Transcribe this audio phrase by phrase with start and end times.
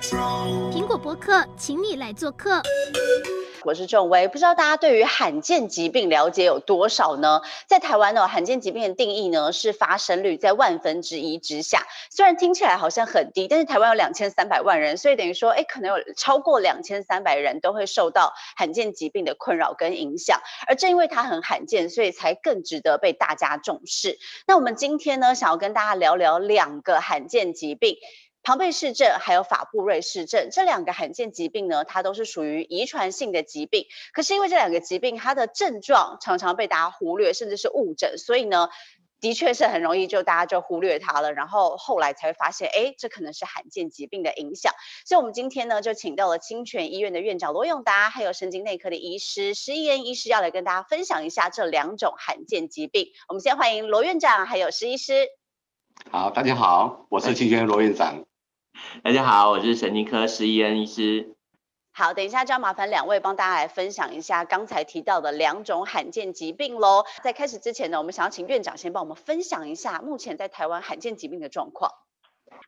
[0.00, 2.62] 苹果博客，请你来做客。
[3.64, 7.40] 我是仲威，不知道大家对于罕见疾病了解有多少呢？
[7.66, 11.82] 在台湾呢，罕见疾病的定义呢是发生率在万分之一之下。
[12.10, 20.40] 虽然听起来好像很低，但是台湾有两千三百万人，所以等于说，哎，可能有超过两千三百人都会受到罕见疾病的困扰跟影响。
[20.68, 24.18] 而正因为它很罕见，所以才更值得被大家重视。
[24.46, 27.96] 那我们今天呢，想要跟大家聊聊两个罕见疾病。
[28.46, 33.86] 庞贝氏症还有法布瑞氏症这两个罕见疾病呢，它都是属于遗传性的疾病。
[34.12, 38.68] 可是因为这两个疾病，它的症状常常被大家忽略，甚至是误诊，所以呢，
[39.20, 41.32] 的确是很容易就大家就忽略它了。
[41.32, 44.72] 然后后来才会发现，哎，这可能是罕见疾病的影响。
[45.04, 53.08] 所以我们今天呢，就请到了清泉医院的院长罗永达，还有神经内科的医师施逸恩医师，要来跟大家分享一下这两种罕见疾病。
[53.26, 55.26] 我们先欢迎罗院长，还有施医师。
[56.12, 58.24] 好，大家好，我是清泉罗院长。
[59.02, 61.34] 大家好，我是神经科施伊恩医师。
[61.92, 67.04] 好，等一下就要麻烦两位帮大家来分享一下刚才提到的两种罕见疾病喽。
[67.22, 71.90] 在开始之前呢，我们想要请院长先帮我们分享一下目前在台湾罕见疾病的状况。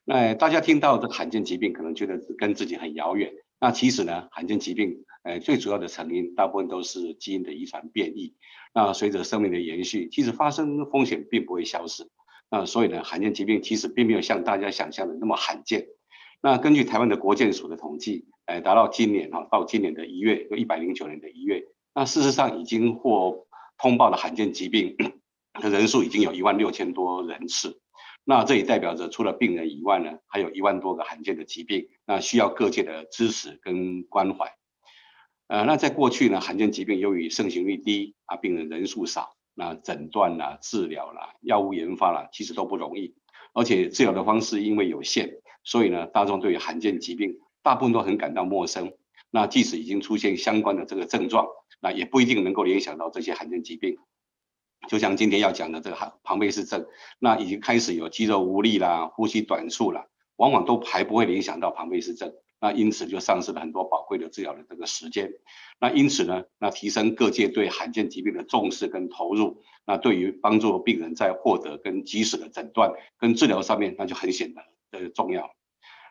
[0.05, 3.33] 那大家听到这个罕见疾病，可能觉得跟自己很遥远。
[3.61, 8.35] 那其实呢，罕见疾病，呃，最主要的成因大部分都是基因的遗传变异。
[8.73, 12.09] 那随着生命的延续，其实发生风险并不会消失。
[12.51, 15.87] 那所以呢，罕见疾病其实并没有像大家想象的那么罕见。
[16.41, 24.97] 那根据台湾的国健署的统计，呃，达到今年哈，到今年的一月，就一百零九年的一月，那事实上已经获通报的罕见疾病
[25.55, 27.81] 的人数已经有一万六千多人次。
[28.25, 34.55] 那这也代表着除了病人以外呢，还有一万多个罕见的疾病，那需要各界的支持跟关怀。
[35.49, 43.17] 呃，那在过去呢，罕见疾病由于盛行率低啊，病人人数少，那诊断啦、治疗啦、药物研发啦，其实都不容易，
[43.55, 45.41] 而且治疗的方式因为有限。
[45.65, 48.93] 所以呢，大众对于罕见疾病大部分都很感到陌生。
[49.31, 51.47] 那即使已经出现相关的这个症状，
[51.81, 53.99] 那也不一定能够联想到这些罕见疾病。
[54.89, 56.87] 就像今天要讲的这个庞庞贝氏症，
[57.19, 60.07] 那已经开始有肌肉无力啦、呼吸短促啦，
[60.37, 62.33] 往往都还不会联想到庞贝氏症。
[62.61, 65.31] 那因此就丧失了很多宝贵的治疗的这个时间。
[65.79, 75.51] 那因此呢，那提升各界对罕见疾病的重视跟投入，那对于帮助病人在获得跟及时的诊断跟治疗上面，那就很显得的重要。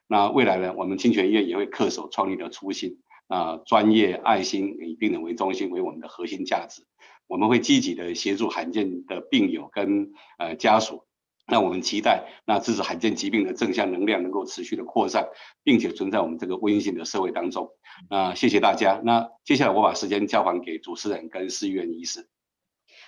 [0.08, 6.86] 那未来呢，我们清泉医院也会恪守创立的初心，啊，专业、爱心，以病人为中心为我们的核心价值。
[7.28, 11.04] 我们会积极的协助罕见的病友跟呃家属。
[11.50, 15.30] 那我们期待，那支持罕见疾病的正向能量能够持续的扩散，
[15.64, 17.70] 并且存在我们这个温馨的社会当中。
[18.10, 19.02] 那谢谢大家。
[19.04, 22.28] 那接下来我把时间交还给主持人跟施院医师。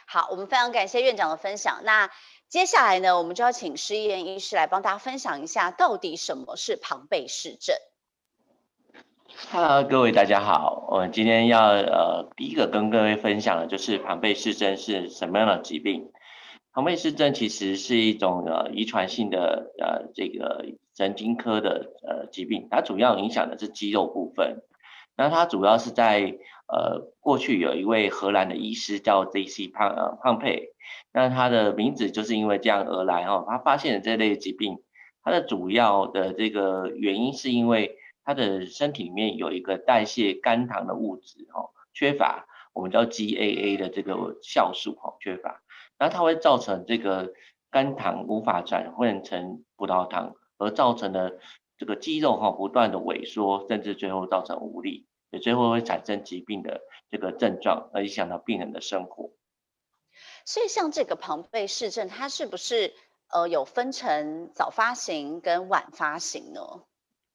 [0.08, 1.82] 好，我们非常感谢院长的分享。
[1.84, 2.10] 那
[2.50, 7.76] 接下来呢，我们就要请施逸恩医师来帮大家分享一下，到底什么是庞贝氏症。
[9.52, 16.12] Hello，各位大家好，我们今天要呃第一个跟各位分享的就是庞贝氏症是什么样的疾病。
[16.74, 20.66] 庞贝氏症其实是一种呃遗传性的呃这个
[20.98, 24.64] 神经科的呃疾病，它主要影响的是肌肉部分。
[25.16, 26.34] 那它主要是在
[26.68, 29.68] 呃过去有一位荷兰的医师叫 J.C.
[29.68, 30.74] 庞呃庞贝。
[31.12, 34.78] 那他的名字就是因为这样而来哈，他发现了这类疾病，
[35.24, 45.62] 它的主要的这个原因是因为他的身体里面有一个代谢肝糖的物质哈缺乏，我们叫 GAA 的这个酵素哈缺乏，
[45.98, 47.34] 那它会造成这个
[47.72, 51.40] 肝糖无法转换成葡萄糖，而造成的
[51.78, 59.32] 这个肌肉哈不断的萎缩，甚至最后造成无力，也最后会产生疾病的这个症状，而影响到病人的生活。
[60.46, 62.94] 所以像这个庞贝氏症，它是不是
[63.32, 66.62] 呃有分成早发型跟晚发型呢？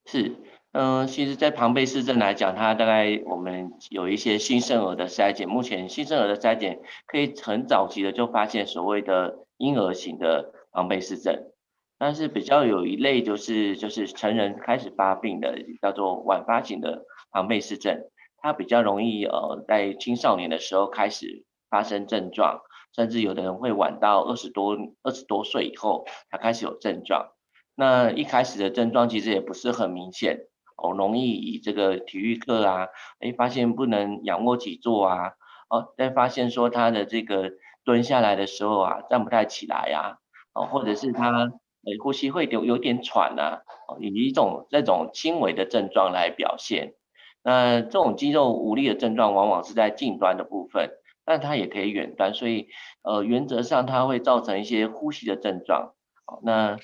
[0.07, 0.37] 是，
[0.73, 11.53] 嗯、其实，在庞贝氏症来讲，它大概我们有一些新生儿的筛检，目前新生儿的筛检可以很早期的就发现所谓的婴儿型的庞贝氏症，
[11.97, 22.61] 但是比较有一类就是就是成人开始发病的，叫做晚发型的庞贝氏症，它比较容易呃在青少年的时候开始发生症状。
[22.95, 27.31] 甚至有的人会晚到二十多二十多岁以后才开始有症状。
[27.75, 30.47] 那一开始的症状其实也不是很明显，
[30.77, 32.89] 哦，容易以这个体育课啊，
[33.19, 35.33] 哎，发现不能仰卧起坐啊，
[35.69, 37.51] 哦，再发现说他的这个
[37.85, 40.19] 蹲下来的时候啊，站不太起来呀，
[40.55, 46.95] 哦，或者是他呃呼吸会有有点喘啊，哦，以一种这种轻微的症状来表现。
[47.43, 50.91] 那这种肌肉无力的症状往往是在近端的部分。
[51.25, 52.69] 但它也可以远端，所以
[53.03, 55.95] 呃原则上它会造成一些呼吸的症状。
[56.43, 56.77] 那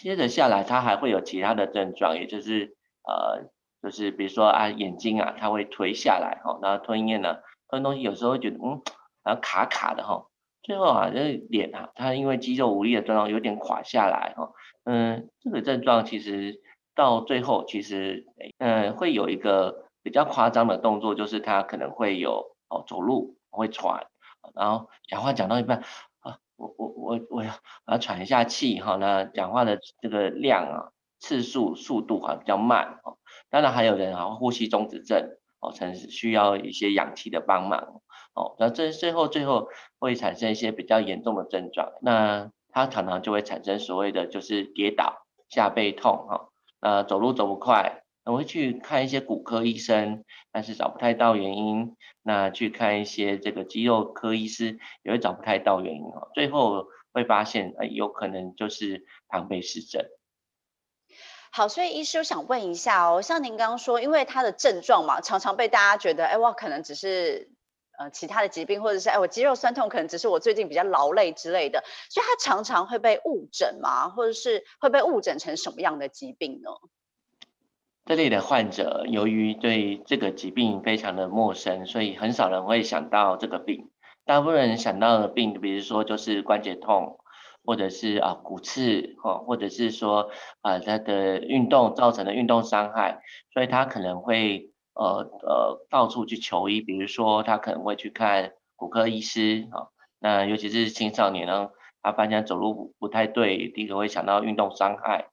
[0.00, 3.50] 接着下来它还会有其他的症状，也就是呃，
[3.82, 7.38] 就是比如说啊眼睛啊，它会垂下来哈，然后吞咽呢，
[7.68, 8.82] 吞东西有时候会觉得嗯，
[9.22, 10.26] 然后卡卡的哈，
[10.62, 14.52] 最后啊这脸啊，它因为肌肉无力的症状有点垮下来哈，
[14.84, 16.60] 嗯，这个症状其实
[16.94, 18.26] 到最后其实
[18.58, 24.06] 嗯会有一个比较夸张的动作，就是它可能会有哦走路会喘，
[24.54, 25.78] 然后讲话讲到一半
[26.20, 26.38] 啊。
[26.56, 27.52] 我我我我要
[27.84, 33.18] 我要喘一下气哈，那讲话的这个量啊次数速度还比较慢哦，
[33.50, 38.00] 当然还有人啊呼吸中止症哦，曾需要一些氧气的帮忙
[38.34, 39.68] 哦，那这最后最后
[39.98, 46.48] 会产生一些比较严重的症状，那他常常就会产生所谓的就是跌倒、下背痛哈，
[46.78, 48.03] 呃走路走不快。
[48.24, 51.96] 我会去看一些骨科医生，但是找不太到原因。
[52.22, 56.30] 那去看一些这个肌肉科医师，也会找不太到原因哦。
[56.32, 60.06] 最后会发现，哎，有可能就是庞贝氏症。
[61.52, 67.50] 好，所以医师我想问一下哦，像您刚刚说，因为他的症状嘛，常常被大家觉得，哎，哇，可能只是
[67.98, 76.70] 呃其他的疾病，或者是哎，我肌肉酸痛，可能只是我最近比较劳累之类的，所以他常常会被误诊嘛，或者是会被误诊成什么样的疾病呢？
[78.06, 83.88] 这类的患者，由于对这个疾病非常的陌生，所以很少人会想到这个病。
[84.26, 87.18] 大部分人想到的病，比如说就是关节痛，
[87.64, 90.28] 或者是啊骨刺，哈，或者是说
[90.60, 93.22] 啊他的运动造成的运动伤害，
[93.54, 99.88] 所以他可能会呃呃到处去求医，比如说他可能会去看骨科医师，啊，
[100.20, 101.70] 那尤其是青少年呢，
[102.02, 105.28] 他发现走路不太对，第一个会想到运动伤害。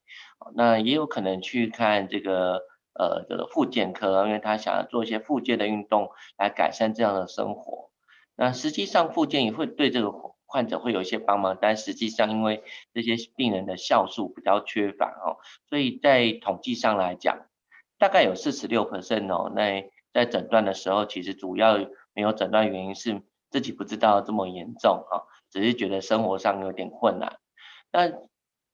[0.54, 2.62] 那也有可能去看这个
[2.94, 7.90] 呃这个复健科，因为他想要做一些复健的运动来改善这样的生活。
[8.34, 10.12] 那实际上复健也会对这个
[10.46, 12.62] 患者会有一些帮忙，但实际上因为
[12.92, 15.36] 这些病人的酵素比较缺乏哦，
[15.68, 17.46] 所以在统计上来讲，
[17.98, 19.52] 大概有四十六 percent 哦。
[19.54, 21.78] 那在诊断的时候，其实主要
[22.14, 27.38] 没有诊断原因是自己不知道这么严重哈，只是觉得生活上有点困难。
[27.90, 28.10] 那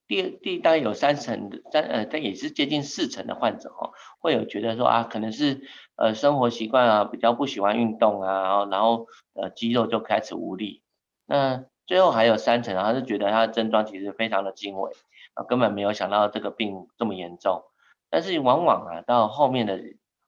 [0.08, 5.60] 第第大概有三成三呃，但也是接近四成的患者哦，会有觉得说啊，可能是
[5.96, 10.82] 呃生活习惯啊，比较不喜欢运动啊，然后呃肌肉就开始无力。
[11.26, 14.90] 那最后还有三成，他是觉得他的症状其实非常的轻微
[15.34, 17.62] 啊，根本没有想到这个病这么严重。
[18.08, 19.78] 但是往往啊，到后面的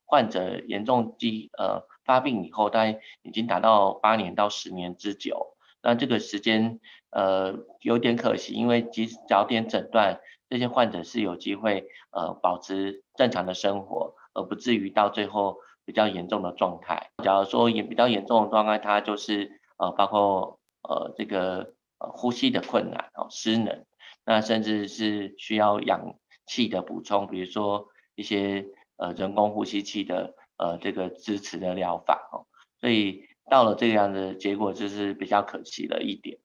[0.05, 5.57] 患者严重肌呃发病以后，大概已经达到八年到十年之久。
[5.83, 6.79] 那这个时间，
[7.11, 17.11] 呃，有点可惜，因为及早点诊断，这些患者是有机会，呃，保持正常的生活，而不至于到最后比较严重的状态。
[17.25, 20.59] 假如说也比较严重的状态，它就是，呃，包括，
[20.89, 23.85] 呃，这个，呃，呼吸的困难，哦，失能，
[24.25, 26.15] 那甚至是需要氧
[26.47, 28.67] 气的补充，比如说一些，
[28.97, 32.47] 呃，人工呼吸器的，呃，这个支持的疗法，哦，
[32.81, 33.29] 所以。
[33.51, 36.39] 到了这样的结果，就是比较可惜了一点。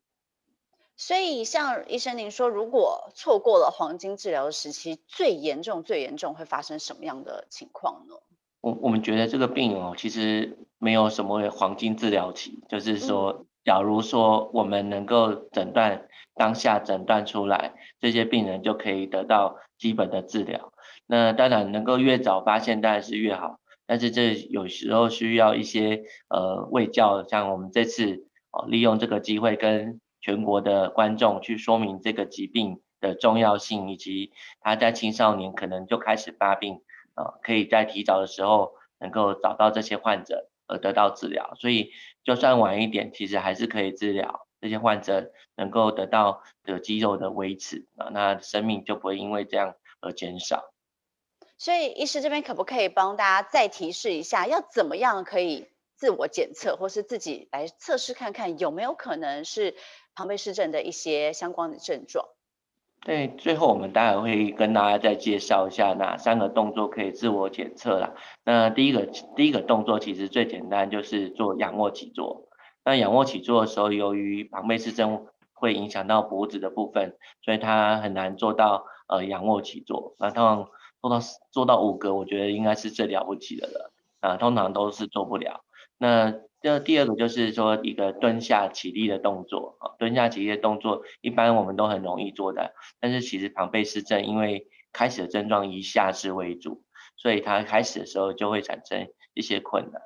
[0.98, 8.16] 所以，像医生您说，如果错过了黄金治疗的时期，最严重、最严重会发生什么样的情况呢？
[8.62, 20.72] 我我们觉得这个病哦，其实没有什么黄金治疗期，就是说，假如说我们能够诊断当下诊断出来，这些病人就可以得到基本的治疗。
[21.06, 23.60] 那当然，能够越早发现当然是越好。
[23.86, 36.82] 但是这有时候需要一些呃卫教，像我们这次哦利用这个机会跟全国的观众去说明这个疾病的重要性，以及他在青少年可能就开始发病，
[37.14, 41.92] 啊，可以在提早的时候能够找到这些患者而得到治疗，所以
[42.24, 50.74] 就算晚一点，其实还是可以治疗这些患者，能够得到的肌肉的维持啊，那生命就不会因为这样而减少。
[51.60, 59.76] 所以，医师这边可不可以帮大家再提示一下，要怎么样可以自我检测，或是自己来测试看看有没有可能是
[60.16, 62.26] 庞贝氏症的一些相关的症状？
[63.02, 68.16] 对，最后我们待会会跟大家再介绍一下哪三个动作可以自我检测啦。
[68.44, 69.06] 那第一个
[69.36, 72.48] 第一个动作其实最简单，就是做仰卧起坐。
[72.84, 80.16] 那仰卧起坐的时候，由于庞贝氏症会影响到脖子的部分，所以它很难做到呃仰卧起坐。
[80.18, 80.68] 那通常
[81.02, 81.20] 做到
[81.52, 83.92] 做到五个，我觉得应该是最了不起的了
[84.22, 85.64] 啊，通常都是做不了。
[86.00, 86.34] 那
[86.66, 96.82] 这第二个就是说一个蹲下起立的动作啊，蹲下起立的动作一般我们都很容易做的，但是其实庞贝氏症因为开始的症状以下肢为主，
[97.18, 100.02] 所以它开始的时候就会产生一些困难。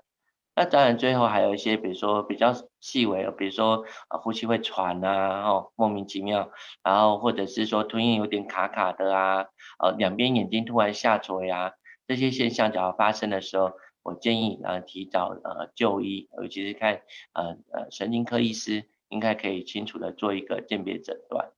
[0.54, 6.52] 那当然，最后还有一些，比如说比较细微的，比如说啊，呼吸会喘啊，哦，莫名其妙，
[6.84, 9.46] 然后或者是说吞咽有点卡卡的啊，
[9.82, 11.72] 呃，两边眼睛突然下垂啊，
[12.06, 13.72] 这些现象只要发生的时候，
[14.04, 17.02] 我建议呃提早呃就医，尤其是看
[17.34, 21.52] 呃呃神经科医师，应该可以清楚的做一个鉴别诊断。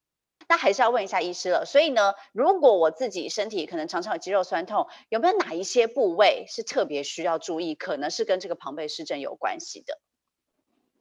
[0.49, 1.63] 那还是要问一下医师了。
[1.65, 9.99] 所以呢，如果我自己身体可能常常有肌肉酸痛，有没有哪一些部位是特别需要注意，可能是跟这个庞贝氏症有关系的？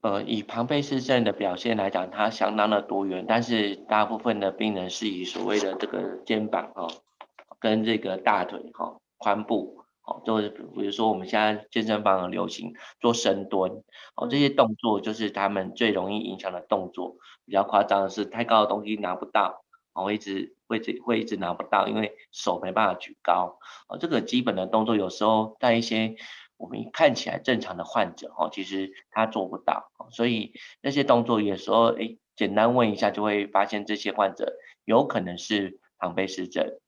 [0.03, 6.91] 呃，以庞贝氏症的表现来讲，它相当的多元，但是大部分的病人是以所谓的这个肩膀哈、哦，
[7.59, 9.80] 跟这个大腿哈、哦、髋部
[10.11, 13.85] 哦，就是比如说我们现在健身房很流行做深蹲
[14.17, 17.17] 哦，这些动作就是他们最容易影响的动作。
[17.47, 19.65] 比较夸张的是太高的东西拿不到
[19.95, 23.97] 哦，会一直会一直会一直拿不到，因为手没办法举高哦。
[23.97, 26.17] 这个基本的动作有时候在一些。
[26.63, 30.53] 我们看起来正常的患者哦，其实他做不到，所以
[30.83, 36.79] 那些动作有时候哎，简单问一下就会发现这些患者有可能是庞贝氏症。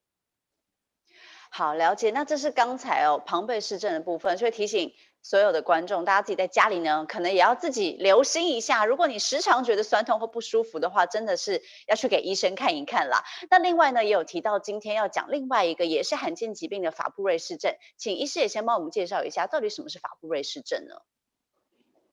[1.52, 4.92] 好，了解，那这是刚才哦庞贝氏症的部分，所以提醒。
[5.24, 8.84] 所有的观众，大家自己在家里呢，可能也要自己留心一下。
[8.84, 13.22] 如果你时常觉得酸痛或不舒服的话，真的是要去给医生看一看啦。
[13.48, 20.96] 那另外呢，也有提到今天要讲另外一个也是罕见疾病的法布瑞氏症，请医师也先帮我们介绍一下，到底什么是法布瑞氏症呢？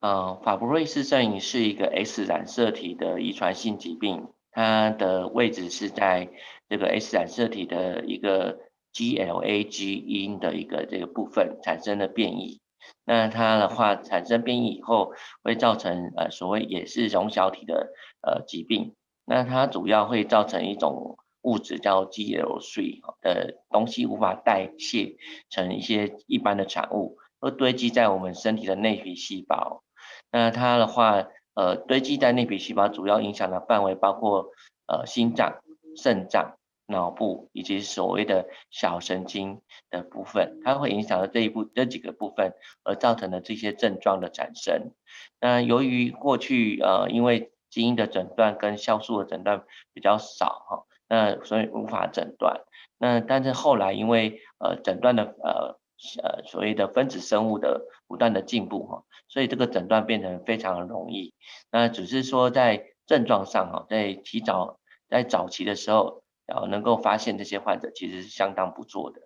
[0.01, 6.29] 呃，法布瑞氏症是一个 X 染色体的遗传性疾病，它的位置是在
[6.69, 8.59] 这个 X 染色体的一个
[8.93, 12.59] GLA 基因的一个这个部分产生了变异。
[13.05, 17.91] 那它的话产生变异以后，会造成呃所谓也是溶小体的
[18.21, 18.95] 呃疾病。
[19.25, 25.17] 那它主要会造成一种物质叫 GL3 的东西无法代谢
[25.49, 29.83] 成一些一般的产物，会堆积在我们身体的内皮细胞。
[30.31, 34.47] 那它的话呃堆积在内皮细胞，主要影响的范围包括
[34.87, 35.61] 呃心脏、
[35.95, 36.58] 肾脏。
[36.89, 42.53] 脑部以及所谓的小神经的部分，它会影响到这一部这几个部分，
[42.83, 44.91] 而造成的这些症状的产生。
[45.39, 52.61] 那由于过去呃因为基因的诊断跟酵素的诊断比较少哈，那所以无法诊断。
[52.97, 55.79] 那但是后来因为呃诊断的呃
[56.23, 61.35] 呃所谓的分子生物的不断的进步哈，所以这个诊断变成非常的容易。
[61.71, 66.18] 那只是说在症状上哈，在提早在早期的时候。
[66.49, 69.21] 然后能够发现这些患者其实是相当不错的。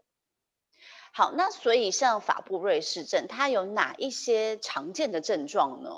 [1.13, 5.89] 好，那所以像法布瑞氏症，它有哪一些常见的症状呢？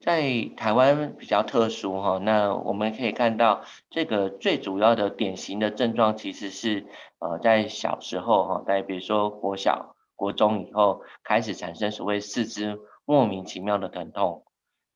[0.00, 6.86] 在台湾比较特殊哈，那我们可以看到这个最主要的典型的症状其实是
[7.18, 14.44] 呃在小时候哈，在比如说国小、国中以后开始产生所谓四肢莫名其妙的疼痛，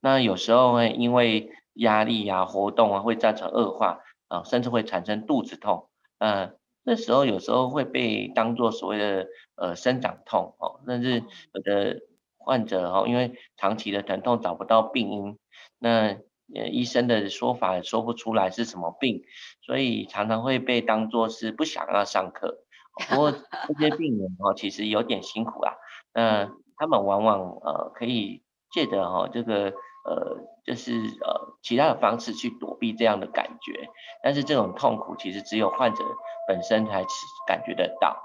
[0.01, 4.01] 那有时候会因为压力啊、活动啊会造成恶化。
[4.29, 6.53] 啊，甚至会产生肚子痛，嗯、呃，
[6.85, 12.01] 那时候有时候会被当作所谓的呃生长痛哦，甚至有的
[12.37, 15.39] 患者哦，因为长期的疼痛找不到病因，
[15.79, 16.19] 那
[16.55, 19.23] 呃医生的说法也说不出来是什么病，
[19.63, 22.65] 所以常常会被当作是不想要上课。
[23.09, 25.73] 不过这些病人哦，其实有点辛苦啊，
[26.13, 29.73] 那他们往往呃可以借着哦这个。
[30.09, 33.91] 呃，就是呃，其他的方式去躲避这样的感觉，
[34.23, 36.03] 但是这种痛苦其实只有患者
[36.49, 37.05] 本身才
[37.47, 38.17] 感觉得到。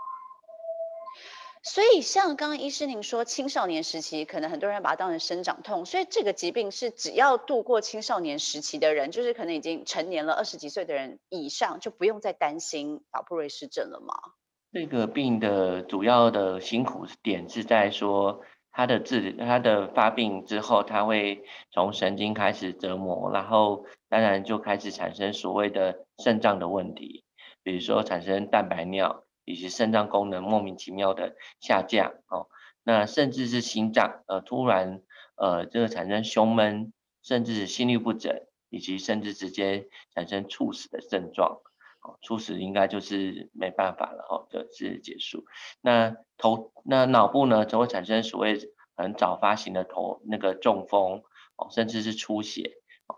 [1.61, 14.13] 所以像刚刚医师您说，青少年时期可能很多人把它当成生长痛，所以这个疾病是只要度过青少年时期的人，就是可能已经成年了二十几岁的人以上，就不用再担心法布瑞氏症了吗？
[14.71, 18.41] 这个病的主要的辛苦点是在说。
[18.73, 27.23] 他的治，他的发病之后，他会从神经开始折磨，然后当然就开始产生所谓的肾脏的问题，
[27.61, 32.47] 比如说产生蛋白尿，以及肾脏功能莫名其妙的下降哦，
[32.83, 35.01] 那甚至是心脏呃突然
[35.35, 41.61] 呃这个产生胸闷，甚至是心律不整，以及甚至直接产生猝死的症状。
[42.21, 45.45] 猝死应该就是没办法了哈，就是结束。
[45.81, 48.59] 那头那脑部呢，就会产生所谓
[48.95, 51.23] 很早发型的头那个中风
[51.55, 52.71] 哦，甚至是出血。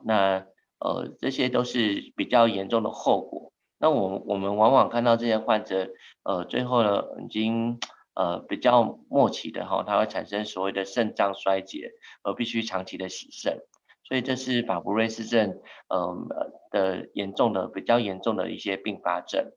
[0.04, 0.46] 那
[0.80, 3.54] 呃这些都是比较严重的后果。
[3.78, 5.90] 那我我们往往看到这些患者
[6.24, 7.80] 呃最后呢已经
[8.14, 11.92] 呃比较末期的哈，它会产生所谓的肾脏衰竭，
[12.24, 13.60] 而必须长期的洗肾。
[14.08, 15.60] 所以这是法布瑞氏症，
[15.90, 19.52] 嗯呃的严重的比较严重的一些并发症。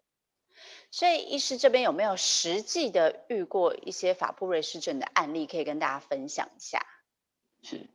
[0.90, 6.80] 所以医师这边有没有实际的遇过一些法布瑞氏症的案例可以跟大家分享一下？
[7.62, 7.88] 是，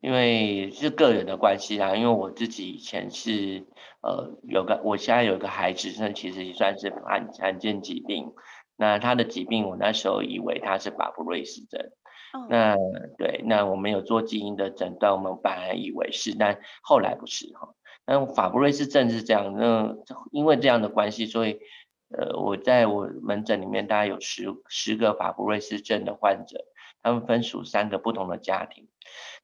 [0.00, 3.66] 因为是个人的关系啦，因为我自己以前是
[4.00, 8.32] 呃有个，我现在有个孩子，那其实也算是罕罕见疾病。
[8.76, 11.90] 那他的疾病我那时候以为他是法布瑞氏症。
[12.48, 12.76] 那
[13.16, 17.74] 对，那我们有做基因的诊断，我们本来以为是，但后来不是哈。
[18.06, 19.96] 那法布瑞氏症是这样，那
[20.30, 21.60] 因为这样的关系，所以
[22.10, 26.64] 呃，我在我门诊里面大概有十十个法布瑞氏症的患者，
[27.02, 28.88] 他们分属三个不同的家庭。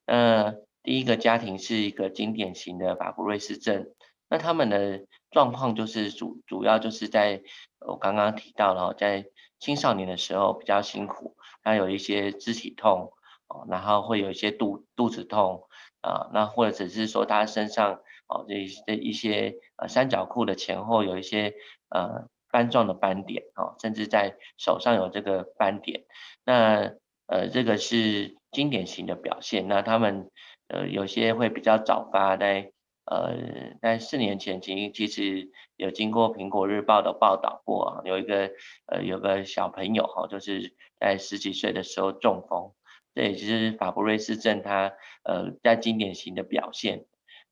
[0.07, 3.87] 那第一个家庭是一个经典型的法布瑞氏症，
[4.29, 7.43] 那他们的状况就是主主要就是在
[7.81, 9.27] 我刚刚提到了，在
[9.59, 11.34] 青少年的时候比较辛苦。
[11.65, 13.13] 他有一些肢体痛，
[13.49, 15.67] 哦，然后会有一些肚肚子痛，
[16.03, 17.95] 啊，那或者只是说他身上
[18.29, 18.55] 哦这
[18.87, 21.55] 这一些呃三角裤的前后有一些
[21.89, 26.05] 呃斑状的斑点，哦，甚至在手上有这个斑点，
[26.45, 26.93] 那
[27.27, 29.67] 呃这个是经典型的表现。
[29.67, 30.31] 那他们
[30.69, 32.74] 呃有些会比较早发，在
[33.07, 38.51] 呃在四年前其实其实有经过苹果日报的报道过啊，有一个
[38.87, 40.75] 呃有个小朋友哈，就是。
[40.97, 42.73] 在十几岁的时候中风，
[43.15, 47.05] 这也就是法布瑞氏症它呃在经典型的表现。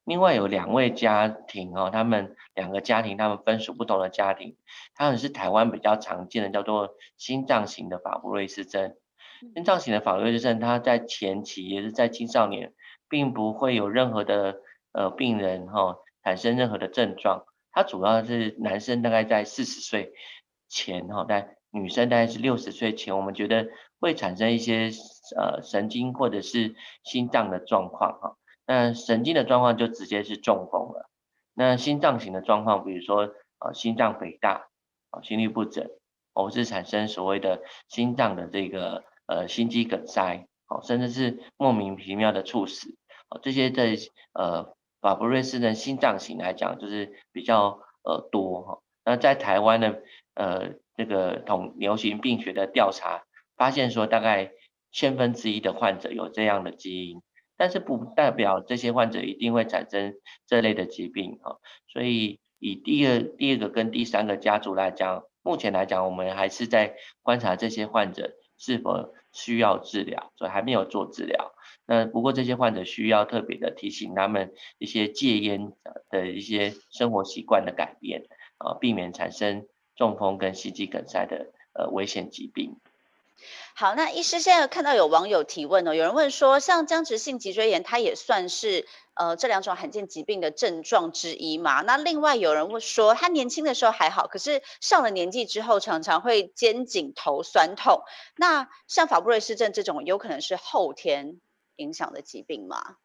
[0.05, 4.57] 另外有两位家庭哦，他们两个家庭他们分属不同的家庭，
[4.95, 8.95] 他们是台湾比较常见的叫做心脏型的法布瑞氏症。
[9.55, 12.73] 心脏型的法布瑞氏症，它在前期也是在青少年，
[13.11, 14.57] 并不会有任何的
[14.93, 17.45] 呃病人哈、哦、产生任何的症状。
[17.73, 20.13] 它主要是男生大概在四十岁
[20.69, 21.57] 前哈在。
[21.75, 23.67] 女生大概是六十岁前，我们觉得
[23.99, 24.91] 会产生一些
[25.35, 28.37] 呃神经或者是心脏的状况哈。
[28.67, 31.09] 那神经的状况就直接是中风了。
[31.55, 34.67] 那心脏型的状况，比如说呃心脏肥大
[35.09, 35.89] 啊、心律不整，
[36.35, 40.47] 或是产生所谓的心脏的这个呃心肌梗塞，
[40.83, 42.99] 甚至是莫名其妙的猝死，
[43.31, 43.97] 哦，这些在
[44.35, 48.79] 呃法布瑞氏的心脏型来讲，就是比较呃多哈。
[49.05, 49.97] 那在台湾呢，
[50.33, 50.81] 呃。
[50.95, 53.25] 这个统流行病学的调查
[53.57, 54.53] 发现说，大概
[54.93, 57.23] 千分之一的患者有这样的基因，
[57.57, 60.13] 但是不代表这些患者一定会产生
[60.47, 61.57] 这类的疾病哈。
[61.89, 71.53] 所以以第二、第二个跟第三个家族来讲，目前来讲，我们还是在观察这些患者是否需要治疗，所以还没有做治疗。
[71.87, 75.73] 那不过这些患者需要特别的提醒他们一些戒烟
[76.11, 78.23] 的一些生活习惯的改变
[78.59, 79.67] 啊，避免产生。
[79.95, 82.77] 中风跟心肌梗塞的呃危险疾病。
[83.75, 91.81] 好，那医师现在看到有网友提问哦，有人问说，像僵直性脊椎炎，它也算是呃这两种罕见疾病的症状之一吗？
[91.83, 98.03] 那另外有人问说，他年轻的时候还好，可是上了年纪之后，常常会肩颈头酸痛。
[98.37, 101.41] 那像法布瑞氏症这种，有可能是后天
[101.77, 102.97] 影响的疾病吗？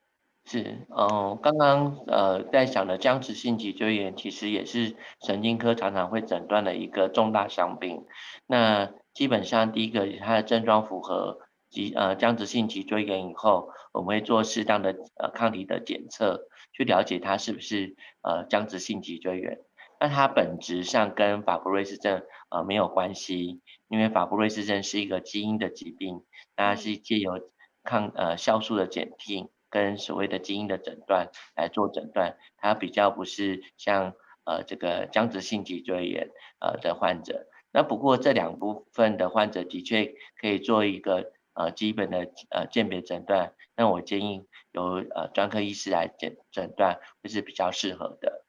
[0.49, 4.95] 是，哦，刚刚呃在想的僵直性脊椎炎，其实也是
[5.25, 8.05] 神经科常常会诊断的一个重大伤病。
[8.45, 11.39] 那基本上第一个它的症状符合
[11.71, 19.57] 及呃僵直性脊椎炎以后，我们会做适当的呃抗体的检测，去了解它是不是呃僵直性脊椎炎。
[19.99, 26.21] 那它本质上跟法布瑞氏症呃没有关系，因为法布瑞氏症是一个基因的疾病，
[26.55, 27.49] 那是借由
[27.83, 29.49] 抗呃酵素的检定。
[29.69, 34.13] 跟所谓的基因的诊断来做诊断，它比较不是像
[34.45, 36.29] 呃这个僵直性脊椎炎
[36.61, 37.47] 呃的患者。
[37.71, 43.53] 那不过这两部分的患者的确可以做一个呃基本的呃鉴别诊断。
[43.75, 48.43] 那我建议由呃专科医师来诊诊断会是比较适合的。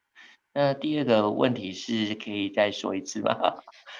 [0.51, 3.37] 那第二个问题是可以再说一次吗？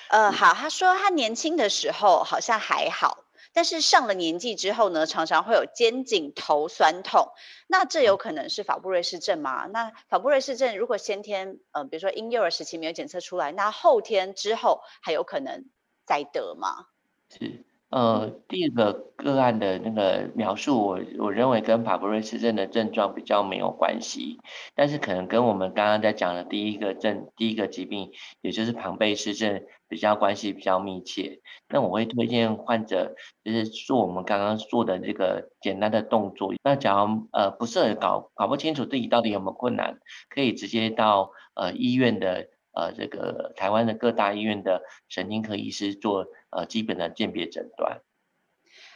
[0.10, 3.24] 呃， 好，他说他年轻的时候好像还好。
[3.54, 7.30] 但是上了年纪之后呢，常常会有肩颈头酸痛，
[7.68, 9.66] 那这有可能是法布瑞氏症吗？
[9.68, 15.66] 那法布瑞氏症如果先天，呃，比如说婴幼儿时期没有检测出来，那后天之后还有可能
[16.06, 16.88] 再得吗？
[17.30, 17.66] 是。
[17.90, 24.40] 呃，第一个个案的那个描述我，我认为跟法布瑞氏症的症状比较没有关系，
[24.76, 31.40] 但是可能跟我们刚刚在讲的第一个症、第一个疾病，也就是庞贝氏症比较关系比较密切。
[31.68, 36.54] 那我会推荐患者就是做我们刚刚做的这个简单的动作。
[36.64, 39.98] 那假如呃不是很搞搞不清楚自己到底有没有困难，
[40.30, 42.50] 可以直接到呃医院的。
[42.72, 48.02] 呃，这个台湾的各大医院的神经科医师做呃基本的鉴别诊断。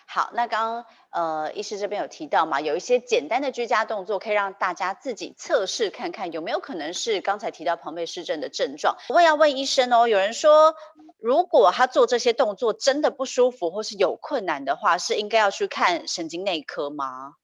[0.06, 8.96] 好，那刚刚呃医师这边有提到嘛，有一些简单的居家动作可以让大家自己测试看看有没有可能是刚才提到庞贝氏症的症状。
[9.10, 10.76] 我也要问医生哦，有人说
[11.20, 17.36] 如果他做这些动作真的不舒服或是有困难的话，是应该要去看神经内科吗？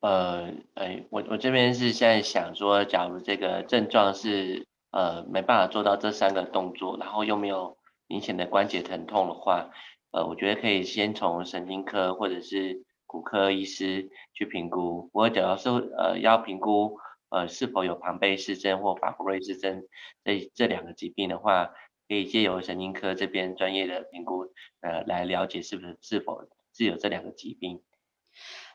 [0.00, 4.66] 呃，哎，我我这边是现在想说，假如这个症状是。
[4.90, 9.70] 呃，没办法做到这三个动作，然后又没有明显的关节疼痛的话，
[10.10, 15.10] 呃，我觉得可以先从神经科或者是骨科医师去评估。
[15.12, 19.84] 我主要是呃要评估呃是否有庞贝氏症或法布瑞氏症
[20.24, 21.66] 这这两个疾病的话，
[22.08, 24.46] 可以借由神经科这边专业的评估，
[24.80, 27.82] 呃，来了解是不是是否是有这两个疾病。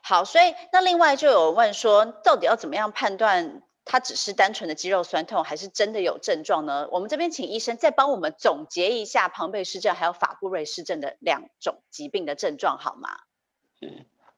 [0.02, 6.88] 好，所以那另外就有问说，到底要怎么样判断它只是单纯的肌肉酸痛，还是真的有症状呢？
[6.92, 13.08] 我们这边请医生再帮我们总结一下庞贝氏症还有法布瑞氏症的两种疾病的症状好吗？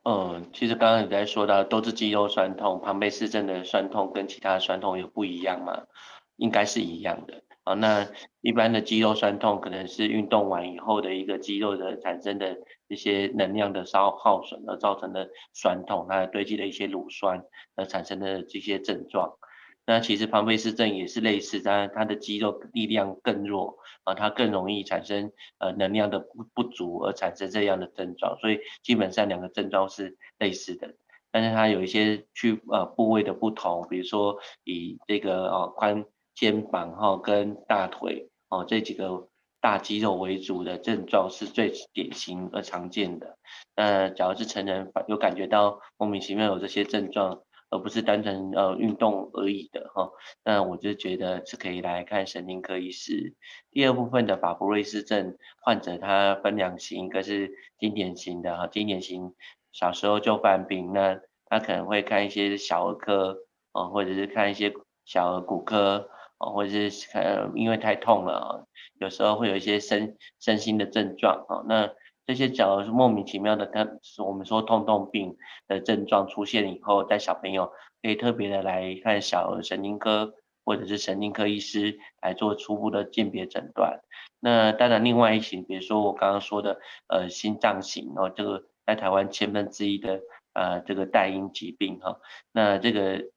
[0.04, 5.84] 嗯，其实刚刚你在说到都是肌肉酸痛，庞贝氏症的酸痛跟其他酸痛有不一样吗？
[6.36, 7.42] 应该是一样的。
[7.64, 8.06] 啊，那
[8.42, 17.42] 一般的肌肉酸痛可能是运动完以后的一个肌肉的产生的一些能量的消耗损而造成的酸痛，它堆积的一些乳酸
[17.74, 19.32] 而产生的这些症状。
[19.86, 30.94] 那其实庞贝氏症也是类似，但它的肌肉力量更弱啊，它更容易产生呃能量的不不足而产生这样的症状，所以基本上两个症状是类似的，
[31.32, 36.04] 但是它有一些区呃部位的不同，比如说以这个呃髋。
[36.34, 39.28] 肩膀哈跟大腿哦这几个
[39.60, 43.38] 大肌肉为主的症状是最典型而常见的。
[43.76, 50.10] 呃，假如是成人有感觉到莫名其妙有这些症状，而不是单纯呃运动而已的哈，
[50.44, 53.34] 那我就觉得是可以来看神经科医师。
[53.70, 59.34] 第二部分的法布瑞氏症患者，他分两型，一个是经典型的哈，经典型
[59.72, 63.38] 小时候就犯病，那他可能会看一些小儿科
[63.72, 64.74] 哦，或者是看一些
[65.06, 66.10] 小儿骨科。
[66.52, 68.48] 或者是呃，因为太痛了啊，
[68.98, 71.64] 有时候会有一些身身心的症状啊。
[71.68, 71.90] 那
[72.26, 73.86] 这些假如是莫名其妙的，他
[74.24, 75.36] 我们说痛痛病
[75.68, 84.00] 的症状出现以后，在小朋友可以特别的来看小儿神经科或者是神经科医师来做初步的鉴别诊断。
[84.40, 90.20] 那当然，另外一型，比如说我刚刚说的呃心脏型哦，这个在台湾千分之一的
[90.54, 92.18] 呃这个带因疾病哈，
[92.52, 93.30] 那这个。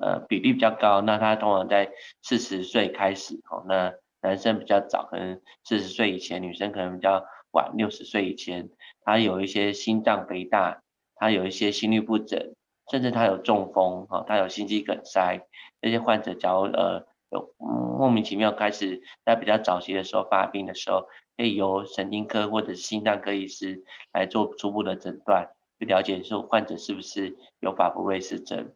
[0.00, 1.90] 呃，比例比较高，那他通常在
[2.22, 8.70] 四十岁开始，哦，那男生比较早，可能四十岁以前，女生可能比较晚，六十岁以前，
[9.04, 10.82] 他有一些心脏肥大，
[11.16, 12.54] 他有一些心律不整，
[12.90, 15.40] 甚至他有中风，哈，他有心肌梗塞，
[15.80, 28.72] 这些患者假如呃有莫名其妙开始在比较早期的时候发病的时候，可以由神经科或者心脏科医师来做初步的诊断，去了解说患者是不是有法布瑞氏症。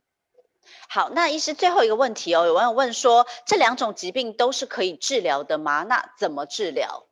[0.89, 5.83] 好，那医师最后一个问题哦，有网友问说，这两种疾病都是可以治疗的吗？
[5.83, 7.07] 那怎么治疗？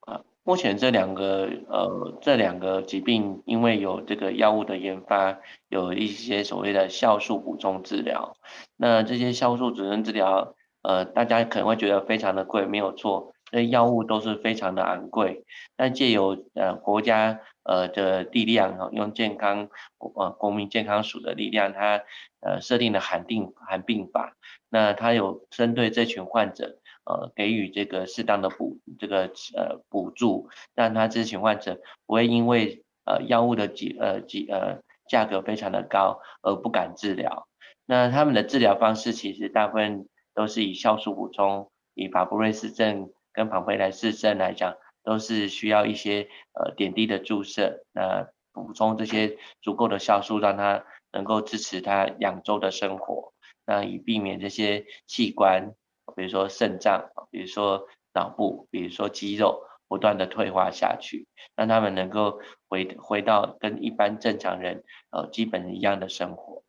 [0.00, 8.36] 啊，目前这两个呃，这两个疾病因为有这个药物的研发，有一些所谓的酵素补充治疗。
[8.76, 13.32] 那这些酵素补充治疗，呃，大家可能会觉得非常的贵，没有错。
[13.52, 15.44] 这药物都是非常的昂贵，
[15.76, 19.68] 但借由呃国家呃的力量哈，用健康
[20.16, 22.02] 呃国民健康署的力量，它
[22.40, 24.34] 呃设定了罕定罕病法，
[24.70, 37.46] 那它有针对这群患者呃给予这个适当的补这个呃补助，让他这群患者不会因为呃药物的几呃几呃价格非常的高而不敢治疗。
[37.84, 43.10] 那他们的治疗方式其实大部分都是以酵素补充，以法布瑞氏症。
[43.32, 53.32] 跟庞贝莱氏症来讲，都是需要一些呃点滴的注射，那补充这些足够的酵素，让它能够支持他两周的生活，
[53.66, 55.72] 那以避免这些器官，
[56.14, 66.61] 比如说肾脏，比如说脑部，比如说肌肉不断的退化下去，让他们能够回回到跟一般正常人呃基本一样的生活。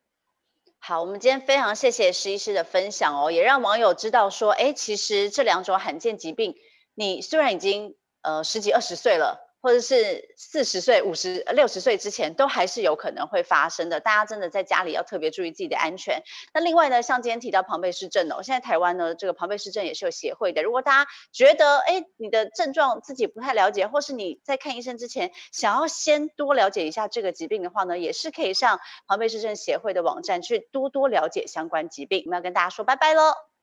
[0.86, 6.56] 好，我们今天非常谢谢施医师的分享哦，也让网友知道说，哎，其实这两种罕见疾病，
[6.92, 9.43] 你虽然已经呃十几二十岁了。
[9.64, 13.98] 或者是四十岁、五十、六十岁之前，都还是有可能会发生的。
[13.98, 16.22] 大家真的在家里要特别注意自己的安全。
[16.52, 20.62] 那另外呢，像今天提到庞贝氏症哦，现在台湾呢这个庞贝氏症也是有协会的。
[20.62, 32.24] 如果大家觉得哎你的症状自己不太了解，或是你在看医生之前想要先多了解一下这个疾病的话呢，也是可以上庞贝氏症协会的网站去多多了解相关疾病。
[32.26, 33.53] 我们要跟大家说拜拜喽。